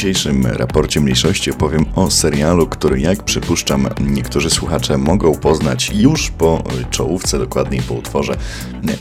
dzisiejszym 0.00 0.46
raporcie 0.46 1.00
mniejszości 1.00 1.50
opowiem 1.50 1.84
o 1.94 2.10
serialu, 2.10 2.66
który 2.66 3.00
jak 3.00 3.22
przypuszczam 3.22 3.88
niektórzy 4.00 4.50
słuchacze 4.50 4.98
mogą 4.98 5.34
poznać 5.34 5.90
już 5.94 6.30
po 6.30 6.64
czołówce, 6.90 7.38
dokładniej 7.38 7.82
po 7.82 7.94
utworze 7.94 8.36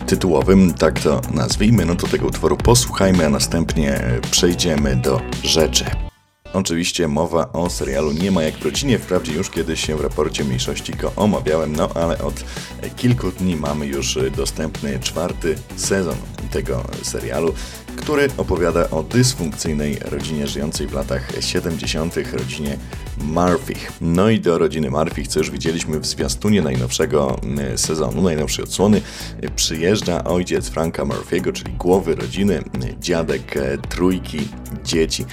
tytułowym, 0.08 0.74
tak 0.74 1.00
to 1.00 1.22
nazwijmy. 1.34 1.86
No 1.86 1.96
to 1.96 2.08
tego 2.08 2.28
utworu 2.28 2.58
posłuchajmy, 2.58 3.26
a 3.26 3.30
następnie 3.30 4.02
przejdziemy 4.32 4.96
do 4.96 5.22
rzeczy. 5.44 5.86
Oczywiście 6.54 7.08
mowa 7.08 7.52
o 7.54 7.70
serialu 7.70 8.12
Nie 8.12 8.32
ma 8.32 8.44
jak 8.44 8.56
w 8.56 8.66
rodzinie, 8.66 9.00
wprawdzie 9.00 9.34
już 9.34 9.50
kiedyś 9.50 9.86
się 9.86 9.96
w 9.96 10.02
raporcie 10.02 10.44
mniejszości 10.44 10.94
go 10.94 11.12
omawiałem, 11.16 11.76
no 11.76 11.90
ale 11.96 12.18
od 12.18 12.44
kilku 12.98 13.32
dni 13.32 13.56
mamy 13.56 13.86
już 13.86 14.18
dostępny 14.38 15.00
czwarty 15.00 15.56
sezon 15.76 16.16
tego 16.52 16.84
serialu, 17.04 17.54
który 17.96 18.28
opowiada 18.38 18.90
o 18.90 19.04
dysfunkcyjnej 19.04 19.98
rodzinie 20.02 20.48
żyjącej 20.48 20.88
w 20.88 20.94
latach 20.94 21.32
70., 21.40 22.16
rodzinie 22.34 22.78
Murphych. 23.22 23.92
No 24.02 24.30
i 24.30 24.40
do 24.40 24.58
rodziny 24.58 24.90
Murphych, 24.90 25.28
co 25.28 25.40
już 25.40 25.52
widzieliśmy 25.52 26.00
w 26.00 26.06
zwiastunie 26.06 26.62
najnowszego 26.62 27.40
mm, 27.44 27.78
sezonu, 27.78 28.22
najnowszej 28.22 28.66
odsłony, 28.66 29.02
przyjeżdża 29.56 30.24
ojciec 30.24 30.70
Franka 30.70 31.04
Murphy'ego, 31.04 31.54
czyli 31.54 31.74
głowy 31.74 32.16
rodziny, 32.16 32.64
dziadek 33.00 33.58
e, 33.58 33.78
trójki 33.78 34.40
dzieci. 34.84 35.26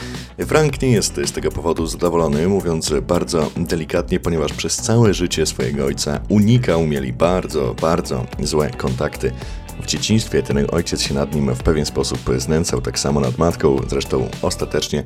Frank 0.47 0.83
nie 0.83 0.91
jest 0.91 1.21
z 1.25 1.33
tego 1.33 1.51
powodu 1.51 1.87
zadowolony, 1.87 2.49
mówiąc 2.49 2.93
bardzo 3.03 3.51
delikatnie, 3.57 4.21
ponieważ 4.21 4.53
przez 4.53 4.77
całe 4.77 5.15
życie 5.15 5.47
swojego 5.47 5.85
ojca 5.85 6.21
unikał, 6.29 6.87
mieli 6.87 7.13
bardzo, 7.13 7.75
bardzo 7.81 8.27
złe 8.43 8.71
kontakty 8.71 9.33
w 9.81 9.87
dzieciństwie 9.87 10.43
ten 10.43 10.67
ojciec 10.73 11.03
się 11.03 11.15
nad 11.15 11.35
nim 11.35 11.55
w 11.55 11.63
pewien 11.63 11.87
sposób 11.87 12.19
znęcał, 12.39 12.81
tak 12.81 12.99
samo 12.99 13.21
nad 13.21 13.39
matką, 13.39 13.77
zresztą 13.89 14.29
ostatecznie 14.43 15.05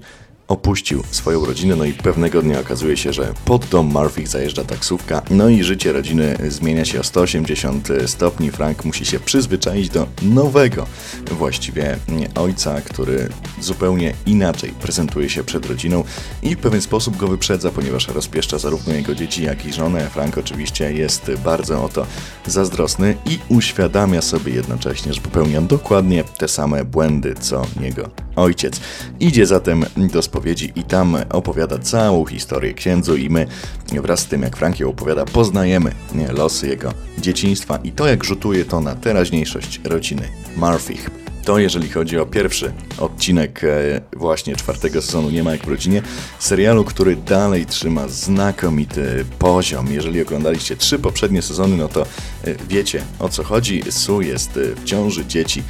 opuścił 0.50 1.02
swoją 1.10 1.44
rodzinę, 1.44 1.76
no 1.76 1.84
i 1.84 1.92
pewnego 1.92 2.42
dnia 2.42 2.60
okazuje 2.60 2.96
się, 2.96 3.12
że 3.12 3.34
pod 3.44 3.66
dom 3.66 3.86
Murphy 3.86 4.26
zajeżdża 4.26 4.64
taksówka, 4.64 5.22
no 5.30 5.48
i 5.48 5.64
życie 5.64 5.92
rodziny 5.92 6.36
zmienia 6.48 6.84
się 6.84 7.00
o 7.00 7.04
180 7.04 7.88
stopni. 8.06 8.50
Frank 8.50 8.84
musi 8.84 9.06
się 9.06 9.20
przyzwyczaić 9.20 9.88
do 9.88 10.06
nowego 10.22 10.86
właściwie 11.30 11.96
ojca, 12.34 12.80
który 12.80 13.28
zupełnie 13.60 14.14
inaczej 14.26 14.70
prezentuje 14.70 15.30
się 15.30 15.44
przed 15.44 15.66
rodziną 15.66 16.04
i 16.42 16.56
w 16.56 16.58
pewien 16.58 16.82
sposób 16.82 17.16
go 17.16 17.28
wyprzedza, 17.28 17.70
ponieważ 17.70 18.08
rozpieszcza 18.08 18.58
zarówno 18.58 18.92
jego 18.92 19.14
dzieci, 19.14 19.42
jak 19.42 19.66
i 19.66 19.72
żonę. 19.72 20.10
Frank 20.10 20.38
oczywiście 20.38 20.92
jest 20.92 21.30
bardzo 21.44 21.84
o 21.84 21.88
to 21.88 22.06
zazdrosny 22.46 23.16
i 23.26 23.38
uświadamia 23.48 24.22
sobie 24.22 24.52
jednocześnie, 24.52 25.12
że 25.12 25.20
popełnia 25.20 25.60
dokładnie 25.60 26.24
te 26.24 26.48
same 26.48 26.84
błędy 26.84 27.34
co 27.40 27.66
niego 27.80 28.10
ojciec. 28.36 28.80
Idzie 29.20 29.46
zatem 29.46 29.84
do 29.96 30.22
spowiedzi 30.40 30.72
i 30.76 30.82
tam 30.82 31.16
opowiada 31.32 31.78
całą 31.78 32.26
historię 32.26 32.74
księdzu 32.74 33.16
i 33.16 33.30
my 33.30 33.46
wraz 34.02 34.20
z 34.20 34.26
tym 34.26 34.42
jak 34.42 34.56
Frank 34.56 34.80
ją 34.80 34.88
opowiada 34.88 35.24
poznajemy 35.24 35.92
losy 36.32 36.68
jego 36.68 36.92
dzieciństwa 37.18 37.78
i 37.84 37.92
to 37.92 38.06
jak 38.06 38.24
rzutuje 38.24 38.64
to 38.64 38.80
na 38.80 38.94
teraźniejszość 38.94 39.80
rodziny 39.84 40.28
Murphych. 40.56 41.29
To 41.44 41.58
jeżeli 41.58 41.88
chodzi 41.88 42.18
o 42.18 42.26
pierwszy 42.26 42.72
odcinek 42.98 43.64
e, 43.64 44.00
właśnie 44.16 44.56
czwartego 44.56 45.02
sezonu 45.02 45.30
Nie 45.30 45.42
ma 45.42 45.52
jak 45.52 45.66
w 45.66 45.68
rodzinie, 45.68 46.02
serialu, 46.38 46.84
który 46.84 47.16
dalej 47.16 47.66
trzyma 47.66 48.08
znakomity 48.08 49.24
poziom. 49.38 49.92
Jeżeli 49.92 50.22
oglądaliście 50.22 50.76
trzy 50.76 50.98
poprzednie 50.98 51.42
sezony, 51.42 51.76
no 51.76 51.88
to 51.88 52.02
e, 52.02 52.06
wiecie 52.68 53.02
o 53.18 53.28
co 53.28 53.44
chodzi. 53.44 53.82
Sue 53.90 54.20
jest 54.20 54.56
e, 54.56 54.60
w 54.74 54.84
ciąży 54.84 55.26
dzieci. 55.26 55.62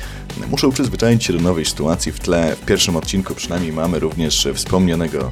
Muszą 0.51 0.73
przyzwyczaić 0.73 1.25
się 1.25 1.33
do 1.33 1.41
nowej 1.41 1.65
sytuacji 1.65 2.13
w 2.13 2.21
tle. 2.21 2.57
W 2.57 2.65
pierwszym 2.65 2.97
odcinku 2.97 3.35
przynajmniej 3.35 3.73
mamy 3.73 3.99
również 3.99 4.49
wspomnianego 4.55 5.31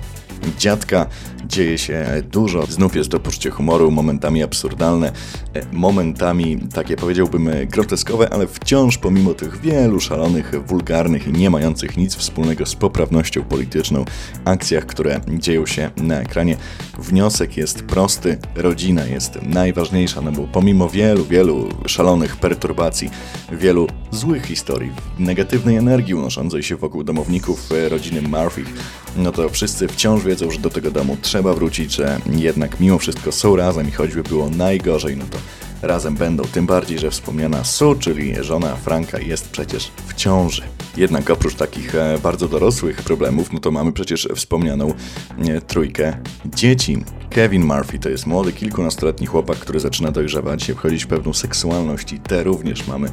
dziadka. 0.58 1.06
Dzieje 1.46 1.78
się 1.78 2.06
dużo, 2.30 2.66
znów 2.66 2.96
jest 2.96 3.10
to 3.10 3.20
poczucie 3.20 3.50
humoru, 3.50 3.90
momentami 3.90 4.42
absurdalne, 4.42 5.12
e, 5.54 5.66
momentami 5.72 6.58
takie 6.74 6.96
powiedziałbym 6.96 7.50
groteskowe, 7.66 8.32
ale 8.32 8.46
wciąż 8.46 8.98
pomimo 8.98 9.34
tych 9.34 9.60
wielu 9.60 10.00
szalonych, 10.00 10.66
wulgarnych 10.66 11.28
i 11.28 11.32
nie 11.32 11.50
mających 11.50 11.96
nic 11.96 12.16
wspólnego 12.16 12.66
z 12.66 12.74
poprawnością 12.74 13.44
polityczną 13.44 14.04
akcjach, 14.44 14.86
które 14.86 15.20
dzieją 15.28 15.66
się 15.66 15.90
na 15.96 16.20
ekranie, 16.20 16.56
wniosek 16.98 17.56
jest 17.56 17.82
prosty, 17.82 18.38
rodzina 18.54 19.04
jest 19.04 19.38
najważniejsza, 19.42 20.20
no 20.20 20.32
bo 20.32 20.46
pomimo 20.46 20.88
wielu, 20.88 21.24
wielu 21.24 21.68
szalonych 21.86 22.36
perturbacji, 22.36 23.10
wielu 23.52 23.86
złych 24.10 24.44
historii, 24.44 24.92
negatywnej 25.18 25.76
energii 25.76 26.14
unoszącej 26.14 26.62
się 26.62 26.76
wokół 26.76 27.04
domowników 27.04 27.72
e, 27.72 27.88
rodziny 27.88 28.22
Murphy, 28.22 28.64
no 29.16 29.32
to 29.32 29.48
wszyscy 29.48 29.88
wciąż 29.88 30.24
wiedzą, 30.28 30.50
że 30.50 30.58
do 30.58 30.70
tego 30.70 30.90
domu 30.90 31.16
trzeba 31.22 31.54
wrócić, 31.54 31.92
że 31.92 32.20
jednak 32.30 32.80
mimo 32.80 32.98
wszystko 32.98 33.32
są 33.32 33.56
razem 33.56 33.88
i 33.88 33.92
choćby 33.92 34.22
było 34.22 34.50
najgorzej, 34.50 35.16
no 35.16 35.24
to 35.30 35.38
razem 35.86 36.14
będą. 36.14 36.44
Tym 36.44 36.66
bardziej, 36.66 36.98
że 36.98 37.10
wspomniana 37.10 37.64
Sue, 37.64 37.94
czyli 37.98 38.34
żona 38.40 38.76
Franka, 38.76 39.20
jest 39.20 39.50
przecież 39.50 39.90
w 40.06 40.14
ciąży. 40.14 40.62
Jednak 40.96 41.30
oprócz 41.30 41.54
takich 41.54 41.94
e, 41.94 42.18
bardzo 42.22 42.48
dorosłych 42.48 43.02
problemów, 43.02 43.52
no 43.52 43.60
to 43.60 43.70
mamy 43.70 43.92
przecież 43.92 44.28
wspomnianą 44.34 44.94
e, 45.38 45.60
trójkę 45.60 46.18
dzieci. 46.46 47.04
Kevin 47.38 47.64
Murphy 47.64 47.98
to 47.98 48.08
jest 48.08 48.26
młody, 48.26 48.52
kilkunastoletni 48.52 49.26
chłopak, 49.26 49.58
który 49.58 49.80
zaczyna 49.80 50.10
dojrzewać, 50.10 50.72
wchodzić 50.72 51.04
w 51.04 51.08
pewną 51.08 51.32
seksualność 51.32 52.12
i 52.12 52.20
te 52.20 52.44
również 52.44 52.86
mamy 52.86 53.08
e, 53.08 53.12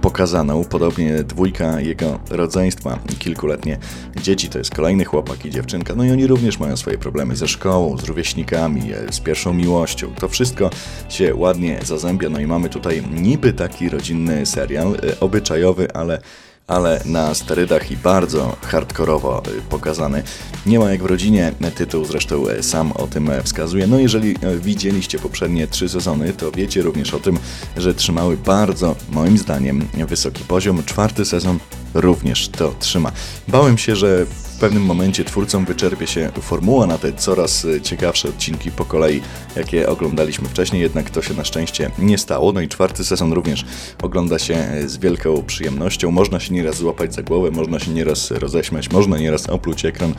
pokazaną. 0.00 0.64
Podobnie 0.64 1.24
dwójka 1.24 1.80
jego 1.80 2.20
rodzeństwa, 2.30 2.98
kilkuletnie 3.18 3.78
dzieci, 4.22 4.48
to 4.48 4.58
jest 4.58 4.74
kolejny 4.74 5.04
chłopak 5.04 5.44
i 5.46 5.50
dziewczynka, 5.50 5.94
no 5.94 6.04
i 6.04 6.10
oni 6.10 6.26
również 6.26 6.58
mają 6.58 6.76
swoje 6.76 6.98
problemy 6.98 7.36
ze 7.36 7.48
szkołą, 7.48 7.98
z 7.98 8.04
rówieśnikami, 8.04 8.82
z 9.10 9.20
pierwszą 9.20 9.54
miłością. 9.54 10.14
To 10.14 10.28
wszystko 10.28 10.70
się 11.08 11.34
ładnie 11.34 11.80
zazębia, 11.84 12.28
no 12.28 12.40
i 12.40 12.46
mamy 12.46 12.68
tutaj 12.68 13.02
niby 13.12 13.52
taki 13.52 13.88
rodzinny 13.88 14.46
serial, 14.46 14.96
obyczajowy, 15.20 15.92
ale 15.92 16.20
ale 16.70 17.00
na 17.04 17.34
sterydach 17.34 17.90
i 17.90 17.96
bardzo 17.96 18.56
hardkorowo 18.62 19.42
y, 19.58 19.62
pokazany. 19.62 20.22
Nie 20.66 20.78
ma 20.78 20.90
jak 20.90 21.02
w 21.02 21.06
rodzinie, 21.06 21.52
tytuł 21.74 22.04
zresztą 22.04 22.48
e, 22.48 22.62
sam 22.62 22.92
o 22.92 23.06
tym 23.06 23.30
e, 23.30 23.42
wskazuje. 23.42 23.86
No 23.86 23.98
jeżeli 23.98 24.36
e, 24.42 24.58
widzieliście 24.58 25.18
poprzednie 25.18 25.66
trzy 25.66 25.88
sezony, 25.88 26.32
to 26.32 26.52
wiecie 26.52 26.82
również 26.82 27.14
o 27.14 27.20
tym, 27.20 27.38
że 27.76 27.94
trzymały 27.94 28.36
bardzo, 28.36 28.96
moim 29.10 29.38
zdaniem, 29.38 29.88
wysoki 30.08 30.44
poziom. 30.44 30.84
Czwarty 30.84 31.24
sezon 31.24 31.58
również 31.94 32.48
to 32.48 32.74
trzyma. 32.80 33.12
Bałem 33.48 33.78
się, 33.78 33.96
że 33.96 34.26
pewnym 34.60 34.82
momencie 34.82 35.24
twórcom 35.24 35.64
wyczerpie 35.64 36.06
się 36.06 36.30
formuła 36.42 36.86
na 36.86 36.98
te 36.98 37.12
coraz 37.12 37.64
e, 37.64 37.80
ciekawsze 37.80 38.28
odcinki 38.28 38.70
po 38.70 38.84
kolei, 38.84 39.20
jakie 39.56 39.88
oglądaliśmy 39.88 40.48
wcześniej, 40.48 40.82
jednak 40.82 41.10
to 41.10 41.22
się 41.22 41.34
na 41.34 41.44
szczęście 41.44 41.90
nie 41.98 42.18
stało. 42.18 42.52
No 42.52 42.60
i 42.60 42.68
czwarty 42.68 43.04
sezon 43.04 43.32
również 43.32 43.64
ogląda 44.02 44.38
się 44.38 44.54
e, 44.54 44.88
z 44.88 44.96
wielką 44.96 45.42
przyjemnością. 45.42 46.10
Można 46.10 46.40
się 46.40 46.54
nieraz 46.54 46.76
złapać 46.76 47.14
za 47.14 47.22
głowę, 47.22 47.50
można 47.50 47.78
się 47.78 47.90
nieraz 47.90 48.30
roześmiać, 48.30 48.90
można 48.90 49.18
nieraz 49.18 49.48
opluć 49.48 49.84
ekran, 49.84 50.14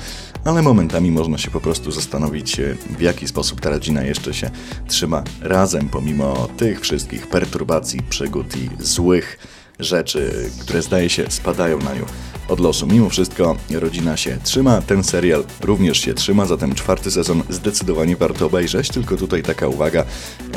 ale 0.46 0.62
momentami 0.62 1.12
można 1.12 1.38
się 1.38 1.52
po 1.52 1.62
prostu 1.62 1.92
zastanowić, 1.92 2.58
w 2.98 3.02
jaki 3.02 3.28
sposób 3.28 3.62
ta 3.62 3.70
rodzina 3.70 4.04
jeszcze 4.04 4.34
się 4.34 4.52
trzyma 4.88 5.24
razem, 5.42 5.90
pomimo 5.90 6.48
tych 6.58 6.82
wszystkich 6.82 7.28
perturbacji, 7.28 8.00
przygód 8.10 8.58
i 8.58 8.70
złych 8.80 9.38
rzeczy, 9.80 10.50
które 10.62 10.82
zdaje 10.82 11.10
się 11.10 11.26
spadają 11.30 11.80
na 11.80 11.94
nią 11.94 12.06
od 12.52 12.60
losu. 12.60 12.88
Mimo 12.88 13.10
wszystko 13.10 13.56
rodzina 13.72 14.18
się 14.18 14.38
trzyma, 14.44 14.82
ten 14.82 15.04
serial 15.04 15.44
również 15.62 16.00
się 16.00 16.14
trzyma, 16.14 16.46
zatem 16.46 16.76
czwarty 16.76 17.12
sezon 17.12 17.44
zdecydowanie 17.50 18.16
warto 18.16 18.46
obejrzeć, 18.46 18.90
tylko 18.90 19.18
tutaj 19.18 19.44
taka 19.44 19.68
uwaga, 19.68 20.06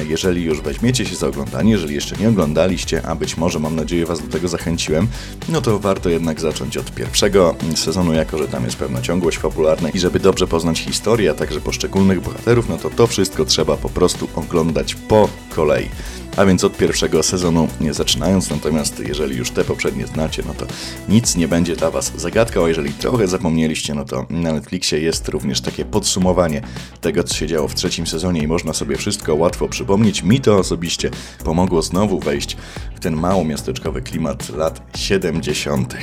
jeżeli 0.08 0.42
już 0.42 0.60
weźmiecie 0.60 1.06
się 1.06 1.16
za 1.16 1.28
oglądanie, 1.28 1.72
jeżeli 1.72 1.94
jeszcze 1.94 2.16
nie 2.16 2.28
oglądaliście, 2.28 3.06
a 3.06 3.14
być 3.14 3.36
może 3.36 3.58
mam 3.58 3.76
nadzieję 3.76 4.06
Was 4.06 4.20
do 4.20 4.28
tego 4.28 4.48
zachęciłem, 4.48 5.08
no 5.48 5.60
to 5.60 5.78
warto 5.78 6.08
jednak 6.08 6.40
zacząć 6.40 6.76
od 6.76 6.94
pierwszego 6.94 7.54
sezonu, 7.76 8.12
jako 8.12 8.38
że 8.38 8.48
tam 8.48 8.64
jest 8.64 8.76
pewna 8.76 9.02
ciągłość 9.02 9.38
fabularna 9.38 9.90
i 9.90 9.98
żeby 9.98 10.20
dobrze 10.20 10.46
poznać 10.46 10.78
historię, 10.78 11.30
a 11.30 11.34
także 11.34 11.60
poszczególnych 11.60 12.20
bohaterów, 12.20 12.68
no 12.68 12.78
to 12.78 12.90
to 12.90 13.06
wszystko 13.06 13.44
trzeba 13.44 13.76
po 13.76 13.88
prostu 13.88 14.28
oglądać 14.34 14.94
po 14.94 15.28
kolei 15.54 15.88
a 16.36 16.44
więc 16.44 16.64
od 16.64 16.76
pierwszego 16.76 17.22
sezonu 17.22 17.68
nie 17.80 17.94
zaczynając, 17.94 18.50
natomiast 18.50 18.98
jeżeli 19.08 19.36
już 19.36 19.50
te 19.50 19.64
poprzednie 19.64 20.06
znacie, 20.06 20.42
no 20.46 20.54
to 20.54 20.66
nic 21.08 21.36
nie 21.36 21.48
będzie 21.48 21.76
dla 21.76 21.90
Was 21.90 22.12
zagadką, 22.16 22.64
a 22.64 22.68
jeżeli 22.68 22.92
trochę 22.92 23.28
zapomnieliście, 23.28 23.94
no 23.94 24.04
to 24.04 24.26
na 24.30 24.52
Netflixie 24.52 25.00
jest 25.00 25.28
również 25.28 25.60
takie 25.60 25.84
podsumowanie 25.84 26.62
tego, 27.00 27.24
co 27.24 27.34
się 27.34 27.46
działo 27.46 27.68
w 27.68 27.74
trzecim 27.74 28.06
sezonie 28.06 28.42
i 28.42 28.46
można 28.46 28.72
sobie 28.72 28.96
wszystko 28.96 29.34
łatwo 29.34 29.68
przypomnieć. 29.68 30.22
Mi 30.22 30.40
to 30.40 30.58
osobiście 30.58 31.10
pomogło 31.44 31.82
znowu 31.82 32.20
wejść 32.20 32.56
w 32.94 33.00
ten 33.00 33.16
mało 33.16 33.44
miasteczkowy 33.44 34.02
klimat 34.02 34.48
lat 34.48 34.82
70. 34.96 35.96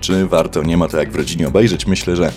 Czy 0.00 0.26
warto, 0.26 0.62
nie 0.62 0.76
ma 0.76 0.88
to 0.88 0.98
jak 0.98 1.12
w 1.12 1.16
rodzinie 1.16 1.48
obejrzeć? 1.48 1.86
Myślę, 1.86 2.16
że 2.16 2.32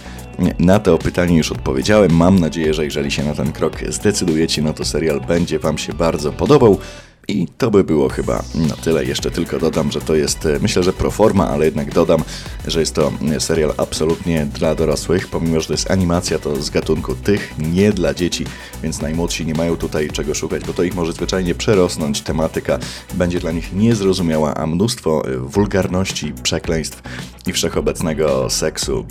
na 0.59 0.79
to 0.79 0.97
pytanie 0.97 1.37
już 1.37 1.51
odpowiedziałem. 1.51 2.15
Mam 2.15 2.39
nadzieję, 2.39 2.73
że 2.73 2.85
jeżeli 2.85 3.11
się 3.11 3.23
na 3.23 3.33
ten 3.33 3.51
krok 3.51 3.77
zdecydujecie, 3.89 4.61
no 4.61 4.73
to 4.73 4.85
serial 4.85 5.21
będzie 5.21 5.59
Wam 5.59 5.77
się 5.77 5.93
bardzo 5.93 6.31
podobał. 6.31 6.79
I 7.29 7.47
to 7.57 7.71
by 7.71 7.83
było 7.83 8.09
chyba 8.09 8.43
na 8.55 8.75
tyle. 8.75 9.05
Jeszcze 9.05 9.31
tylko 9.31 9.59
dodam, 9.59 9.91
że 9.91 10.01
to 10.01 10.15
jest, 10.15 10.45
e, 10.45 10.59
myślę, 10.61 10.83
że 10.83 10.93
proforma, 10.93 11.49
ale 11.49 11.65
jednak 11.65 11.93
dodam, 11.93 12.23
że 12.67 12.79
jest 12.79 12.95
to 12.95 13.11
e, 13.35 13.39
serial 13.39 13.73
absolutnie 13.77 14.45
dla 14.45 14.75
dorosłych. 14.75 15.27
Pomimo, 15.27 15.59
że 15.59 15.67
to 15.67 15.73
jest 15.73 15.91
animacja, 15.91 16.39
to 16.39 16.61
z 16.61 16.69
gatunku 16.69 17.15
tych, 17.15 17.53
nie 17.57 17.91
dla 17.91 18.13
dzieci, 18.13 18.45
więc 18.83 19.01
najmłodsi 19.01 19.45
nie 19.45 19.53
mają 19.53 19.77
tutaj 19.77 20.09
czego 20.09 20.33
szukać, 20.33 20.65
bo 20.65 20.73
to 20.73 20.83
ich 20.83 20.95
może 20.95 21.13
zwyczajnie 21.13 21.55
przerosnąć. 21.55 22.21
Tematyka 22.21 22.79
będzie 23.13 23.39
dla 23.39 23.51
nich 23.51 23.73
niezrozumiała, 23.73 24.55
a 24.55 24.67
mnóstwo 24.67 25.23
e, 25.27 25.37
wulgarności, 25.37 26.33
przekleństw 26.43 27.01
i 27.47 27.53
wszechobecnego 27.53 28.49
seksu 28.49 29.05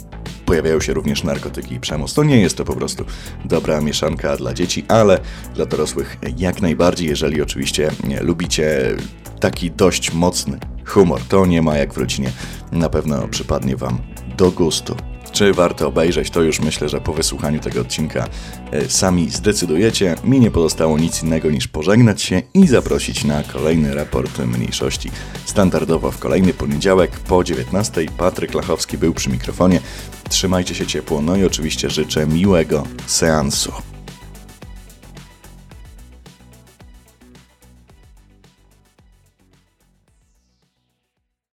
pojawiają 0.48 0.80
się 0.80 0.94
również 0.94 1.24
narkotyki 1.24 1.74
i 1.74 1.80
przemoc. 1.80 2.14
To 2.14 2.24
nie 2.24 2.40
jest 2.40 2.56
to 2.56 2.64
po 2.64 2.74
prostu 2.74 3.04
dobra 3.44 3.80
mieszanka 3.80 4.36
dla 4.36 4.54
dzieci, 4.54 4.84
ale 4.88 5.20
dla 5.54 5.66
dorosłych 5.66 6.16
jak 6.36 6.62
najbardziej, 6.62 7.08
jeżeli 7.08 7.42
oczywiście 7.42 7.90
lubicie 8.20 8.96
taki 9.40 9.70
dość 9.70 10.12
mocny 10.12 10.58
humor. 10.86 11.20
To 11.28 11.46
nie 11.46 11.62
ma 11.62 11.76
jak 11.76 11.94
w 11.94 11.98
rodzinie. 11.98 12.30
Na 12.72 12.88
pewno 12.88 13.28
przypadnie 13.28 13.76
Wam 13.76 13.98
do 14.36 14.50
gustu. 14.50 14.96
Czy 15.32 15.52
warto 15.52 15.88
obejrzeć, 15.88 16.30
to 16.30 16.42
już 16.42 16.60
myślę, 16.60 16.88
że 16.88 17.00
po 17.00 17.12
wysłuchaniu 17.12 17.60
tego 17.60 17.80
odcinka 17.80 18.26
e, 18.70 18.88
sami 18.88 19.30
zdecydujecie. 19.30 20.14
Mi 20.24 20.40
nie 20.40 20.50
pozostało 20.50 20.98
nic 20.98 21.22
innego 21.22 21.50
niż 21.50 21.68
pożegnać 21.68 22.22
się 22.22 22.42
i 22.54 22.66
zaprosić 22.66 23.24
na 23.24 23.42
kolejny 23.42 23.94
raport 23.94 24.38
mniejszości. 24.38 25.10
Standardowo 25.44 26.10
w 26.10 26.18
kolejny 26.18 26.54
poniedziałek 26.54 27.10
po 27.10 27.44
19. 27.44 28.06
Patryk 28.18 28.54
Lachowski 28.54 28.98
był 28.98 29.14
przy 29.14 29.30
mikrofonie. 29.30 29.80
Trzymajcie 30.28 30.74
się 30.74 30.86
ciepło, 30.86 31.22
no 31.22 31.36
i 31.36 31.44
oczywiście 31.44 31.90
życzę 31.90 32.26
miłego 32.26 32.86
seansu. 33.06 33.72